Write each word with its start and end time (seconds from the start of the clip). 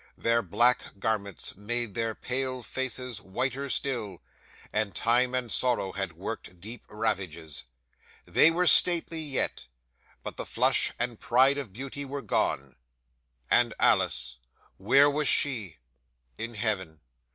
Their 0.17 0.41
black 0.41 0.97
garments 0.99 1.55
made 1.55 1.93
their 1.93 2.15
pale 2.15 2.63
faces 2.63 3.21
whiter 3.21 3.69
still, 3.69 4.17
and 4.73 4.95
time 4.95 5.35
and 5.35 5.51
sorrow 5.51 5.91
had 5.91 6.13
worked 6.13 6.59
deep 6.59 6.85
ravages. 6.89 7.65
They 8.25 8.49
were 8.49 8.65
stately 8.65 9.19
yet; 9.19 9.67
but 10.23 10.37
the 10.37 10.45
flush 10.47 10.91
and 10.97 11.19
pride 11.19 11.59
of 11.59 11.71
beauty 11.71 12.03
were 12.03 12.23
gone. 12.23 12.77
'And 13.51 13.75
Alice 13.79 14.37
where 14.77 15.07
was 15.07 15.27
she? 15.27 15.77
In 16.35 16.55
Heaven. 16.55 16.99